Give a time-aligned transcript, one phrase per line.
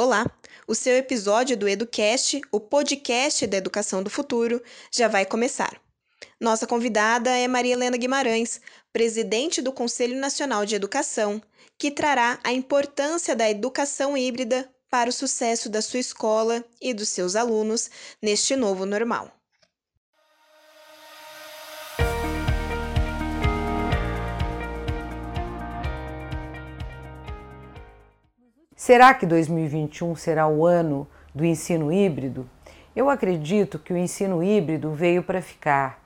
[0.00, 0.24] Olá!
[0.66, 5.78] O seu episódio do EduCast, o podcast da educação do futuro, já vai começar.
[6.40, 8.62] Nossa convidada é Maria Helena Guimarães,
[8.94, 11.42] presidente do Conselho Nacional de Educação,
[11.76, 17.10] que trará a importância da educação híbrida para o sucesso da sua escola e dos
[17.10, 17.90] seus alunos
[18.22, 19.39] neste novo normal.
[28.90, 32.50] Será que 2021 será o ano do ensino híbrido?
[32.96, 36.00] Eu acredito que o ensino híbrido veio para ficar.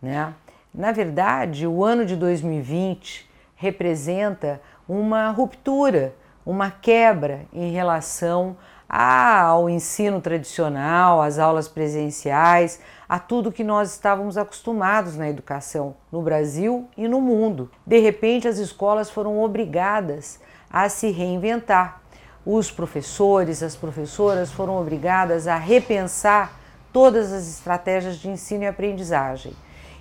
[0.00, 0.32] Né?
[0.72, 6.14] Na verdade, o ano de 2020 representa uma ruptura,
[6.46, 8.56] uma quebra em relação
[8.88, 16.22] ao ensino tradicional, às aulas presenciais, a tudo que nós estávamos acostumados na educação no
[16.22, 17.68] Brasil e no mundo.
[17.84, 20.38] De repente, as escolas foram obrigadas
[20.70, 21.99] a se reinventar
[22.44, 26.58] os professores, as professoras foram obrigadas a repensar
[26.92, 29.52] todas as estratégias de ensino e aprendizagem.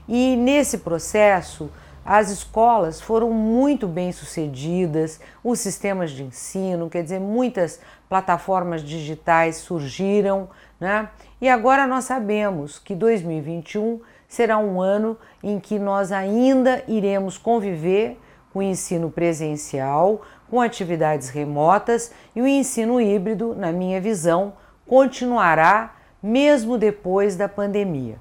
[0.07, 1.69] E nesse processo,
[2.03, 9.57] as escolas foram muito bem sucedidas, os sistemas de ensino, quer dizer, muitas plataformas digitais
[9.57, 11.09] surgiram, né?
[11.39, 18.19] E agora nós sabemos que 2021 será um ano em que nós ainda iremos conviver
[18.53, 24.53] com ensino presencial, com atividades remotas e o ensino híbrido, na minha visão,
[24.87, 28.17] continuará mesmo depois da pandemia.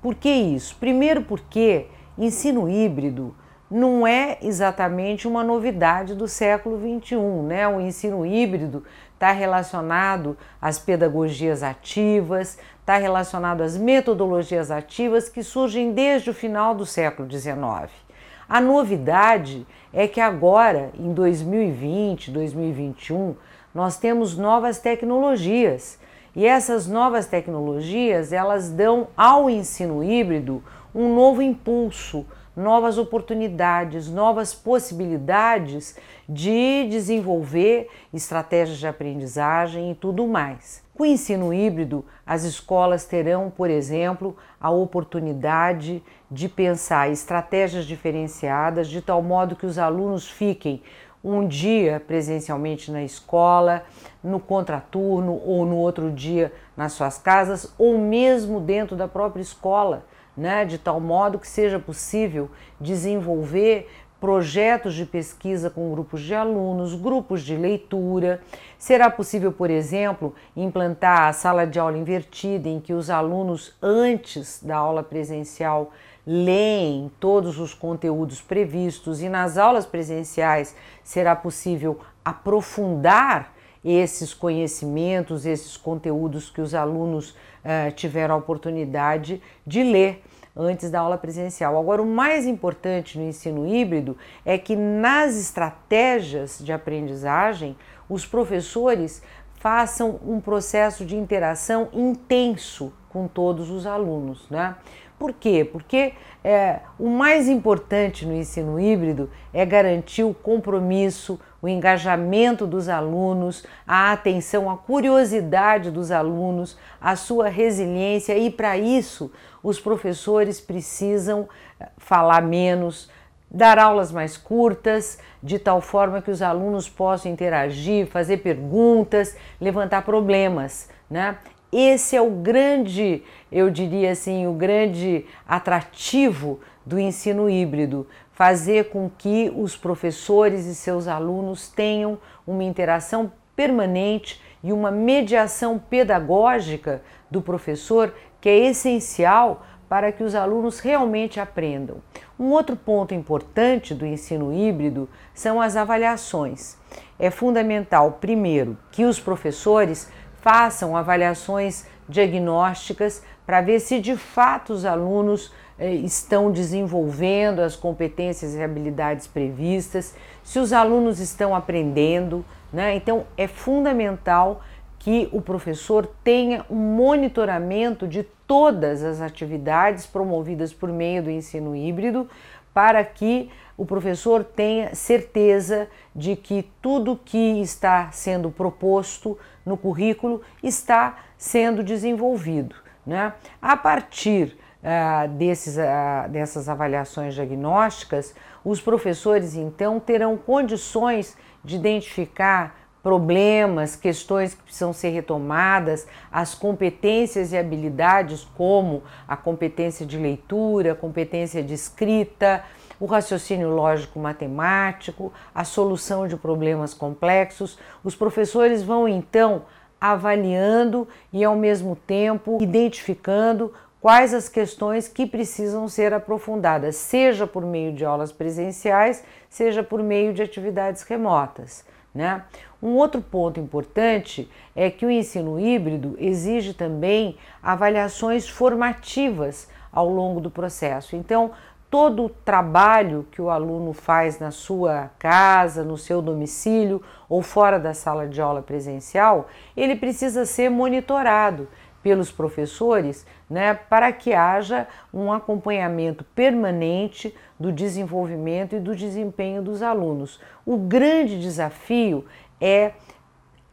[0.00, 0.76] Por que isso?
[0.76, 3.34] Primeiro, porque ensino híbrido
[3.70, 7.16] não é exatamente uma novidade do século XXI,
[7.46, 7.66] né?
[7.66, 15.92] O ensino híbrido está relacionado às pedagogias ativas, está relacionado às metodologias ativas que surgem
[15.92, 18.03] desde o final do século XIX.
[18.48, 23.34] A novidade é que agora, em 2020, 2021,
[23.74, 25.98] nós temos novas tecnologias.
[26.36, 30.62] E essas novas tecnologias, elas dão ao ensino híbrido
[30.94, 35.96] um novo impulso, novas oportunidades, novas possibilidades
[36.28, 40.82] de desenvolver estratégias de aprendizagem e tudo mais.
[40.94, 48.88] Com o ensino híbrido, as escolas terão, por exemplo, a oportunidade de pensar estratégias diferenciadas
[48.88, 50.82] de tal modo que os alunos fiquem
[51.24, 53.82] um dia presencialmente na escola,
[54.22, 60.04] no contraturno ou no outro dia nas suas casas ou mesmo dentro da própria escola,
[60.36, 63.88] né, de tal modo que seja possível desenvolver
[64.24, 68.40] projetos de pesquisa com grupos de alunos, grupos de leitura.
[68.78, 74.62] Será possível, por exemplo, implantar a sala de aula invertida, em que os alunos, antes
[74.62, 75.92] da aula presencial,
[76.26, 83.52] leem todos os conteúdos previstos, e nas aulas presenciais será possível aprofundar
[83.84, 90.22] esses conhecimentos, esses conteúdos que os alunos uh, tiveram a oportunidade de ler
[90.56, 91.78] antes da aula presencial.
[91.78, 97.76] Agora, o mais importante no ensino híbrido é que nas estratégias de aprendizagem,
[98.08, 99.22] os professores
[99.54, 104.76] façam um processo de interação intenso com todos os alunos, né?
[105.18, 105.64] Por quê?
[105.64, 112.90] Porque é, o mais importante no ensino híbrido é garantir o compromisso, o engajamento dos
[112.90, 119.32] alunos, a atenção, a curiosidade dos alunos, a sua resiliência e, para isso,
[119.62, 121.48] os professores precisam
[121.80, 123.10] eh, falar menos,
[123.50, 130.02] dar aulas mais curtas, de tal forma que os alunos possam interagir, fazer perguntas, levantar
[130.02, 131.38] problemas, né?
[131.72, 139.10] Esse é o grande, eu diria assim, o grande atrativo do ensino híbrido, fazer com
[139.10, 147.40] que os professores e seus alunos tenham uma interação permanente e uma mediação pedagógica do
[147.40, 151.98] professor que é essencial para que os alunos realmente aprendam.
[152.38, 156.76] Um outro ponto importante do ensino híbrido são as avaliações.
[157.18, 160.10] É fundamental, primeiro, que os professores
[160.40, 168.62] façam avaliações diagnósticas para ver se de fato os alunos estão desenvolvendo as competências e
[168.62, 172.44] habilidades previstas, se os alunos estão aprendendo.
[172.72, 172.94] Né?
[172.94, 174.62] Então, é fundamental
[174.98, 181.74] que o professor tenha um monitoramento de todas as atividades promovidas por meio do ensino
[181.74, 182.28] híbrido,
[182.72, 190.42] para que o professor tenha certeza de que tudo que está sendo proposto no currículo
[190.62, 192.76] está sendo desenvolvido.
[193.06, 193.32] Né?
[193.60, 198.34] A partir uh, desses, uh, dessas avaliações diagnósticas,
[198.64, 207.52] os professores então terão condições de identificar problemas, questões que precisam ser retomadas, as competências
[207.52, 212.64] e habilidades, como a competência de leitura, a competência de escrita,
[212.98, 217.78] o raciocínio lógico matemático, a solução de problemas complexos.
[218.02, 219.62] Os professores vão então
[220.00, 223.72] avaliando e, ao mesmo tempo, identificando
[224.04, 230.02] quais as questões que precisam ser aprofundadas, seja por meio de aulas presenciais, seja por
[230.02, 231.86] meio de atividades remotas.
[232.14, 232.42] Né?
[232.82, 234.46] Um outro ponto importante
[234.76, 241.16] é que o ensino híbrido exige também avaliações formativas ao longo do processo.
[241.16, 241.52] Então,
[241.88, 247.78] todo o trabalho que o aluno faz na sua casa, no seu domicílio ou fora
[247.78, 251.68] da sala de aula presencial, ele precisa ser monitorado
[252.04, 259.82] pelos professores né, para que haja um acompanhamento permanente do desenvolvimento e do desempenho dos
[259.82, 260.38] alunos.
[260.66, 262.26] O grande desafio
[262.60, 262.92] é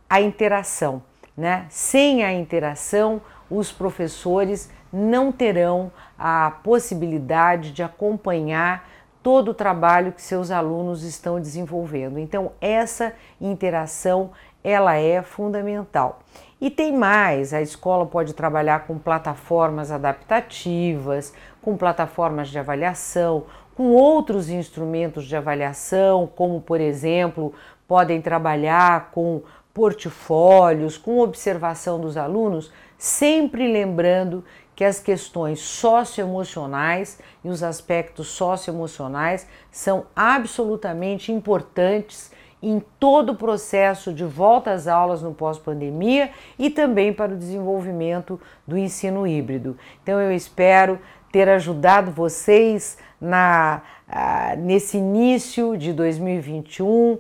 [0.10, 1.04] a interação.
[1.36, 1.66] Né?
[1.70, 8.90] Sem a interação, os professores não terão a possibilidade de acompanhar
[9.22, 12.18] todo o trabalho que seus alunos estão desenvolvendo.
[12.18, 14.32] Então, essa interação
[14.64, 16.20] ela é fundamental.
[16.60, 23.92] E tem mais, a escola pode trabalhar com plataformas adaptativas, com plataformas de avaliação, com
[23.92, 27.54] outros instrumentos de avaliação, como por exemplo,
[27.88, 29.42] podem trabalhar com
[29.74, 34.44] portfólios, com observação dos alunos, sempre lembrando
[34.76, 42.32] que as questões socioemocionais e os aspectos socioemocionais são absolutamente importantes
[42.62, 46.30] em todo o processo de volta às aulas no pós-pandemia
[46.60, 49.78] e também para o desenvolvimento do ensino híbrido.
[50.04, 51.00] Então eu espero
[51.32, 57.20] ter ajudado vocês na, uh, nesse início de 2021 uh,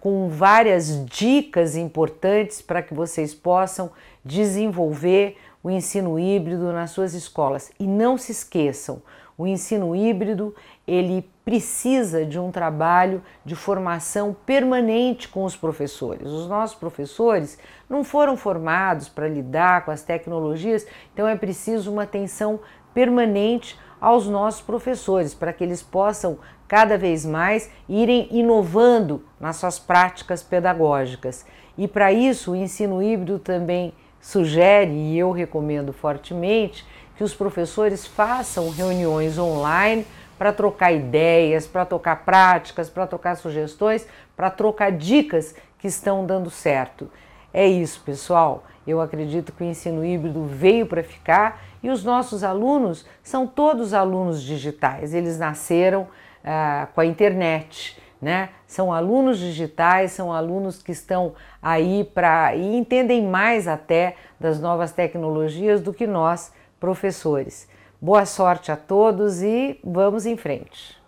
[0.00, 3.90] com várias dicas importantes para que vocês possam
[4.24, 7.70] desenvolver o ensino híbrido nas suas escolas.
[7.78, 9.02] E não se esqueçam,
[9.40, 10.54] o ensino híbrido
[10.86, 16.28] ele precisa de um trabalho de formação permanente com os professores.
[16.28, 17.58] Os nossos professores
[17.88, 22.60] não foram formados para lidar com as tecnologias, então é preciso uma atenção
[22.92, 26.38] permanente aos nossos professores para que eles possam
[26.68, 31.46] cada vez mais irem inovando nas suas práticas pedagógicas.
[31.78, 36.84] E para isso, o ensino híbrido também sugere, e eu recomendo fortemente,
[37.20, 40.06] que os professores façam reuniões online
[40.38, 46.48] para trocar ideias, para trocar práticas, para trocar sugestões, para trocar dicas que estão dando
[46.48, 47.10] certo.
[47.52, 48.64] É isso, pessoal.
[48.86, 53.92] Eu acredito que o ensino híbrido veio para ficar e os nossos alunos são todos
[53.92, 55.12] alunos digitais.
[55.12, 56.08] Eles nasceram
[56.42, 58.48] ah, com a internet, né?
[58.66, 64.90] São alunos digitais, são alunos que estão aí para e entendem mais até das novas
[64.90, 67.68] tecnologias do que nós professores.
[68.00, 70.99] Boa sorte a todos e vamos em frente.